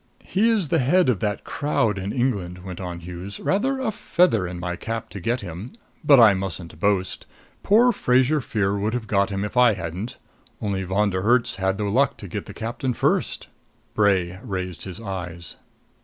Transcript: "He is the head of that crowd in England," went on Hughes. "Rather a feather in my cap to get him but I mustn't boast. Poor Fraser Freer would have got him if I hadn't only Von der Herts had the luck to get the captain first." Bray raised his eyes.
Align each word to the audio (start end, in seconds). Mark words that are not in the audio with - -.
"He 0.23 0.49
is 0.49 0.69
the 0.69 0.79
head 0.79 1.09
of 1.09 1.19
that 1.19 1.43
crowd 1.43 1.99
in 1.99 2.11
England," 2.11 2.63
went 2.63 2.81
on 2.81 3.01
Hughes. 3.01 3.39
"Rather 3.39 3.79
a 3.79 3.91
feather 3.91 4.47
in 4.47 4.59
my 4.59 4.75
cap 4.75 5.09
to 5.09 5.19
get 5.19 5.41
him 5.41 5.73
but 6.03 6.19
I 6.19 6.33
mustn't 6.33 6.79
boast. 6.79 7.27
Poor 7.61 7.91
Fraser 7.91 8.41
Freer 8.41 8.75
would 8.79 8.95
have 8.95 9.05
got 9.05 9.29
him 9.29 9.45
if 9.45 9.55
I 9.55 9.75
hadn't 9.75 10.17
only 10.59 10.81
Von 10.85 11.11
der 11.11 11.21
Herts 11.21 11.57
had 11.57 11.77
the 11.77 11.83
luck 11.83 12.17
to 12.17 12.27
get 12.27 12.47
the 12.47 12.53
captain 12.55 12.93
first." 12.93 13.47
Bray 13.93 14.39
raised 14.41 14.85
his 14.85 14.99
eyes. 14.99 15.57